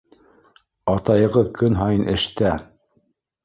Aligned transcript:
Атайығыҙ 0.93 1.53
көн 1.61 1.79
һайын 1.83 2.11
эштә. 2.17 2.59